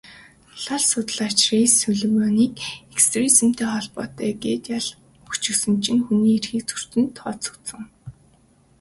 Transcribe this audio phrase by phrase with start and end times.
[0.63, 2.55] Лал судлаач Райс Сулеймановыг
[2.93, 4.87] экстремизмтэй холбоотой гээд ял
[5.27, 7.83] өгчихсөн чинь хүний эрхийг зөрчсөнд тооцогдсон.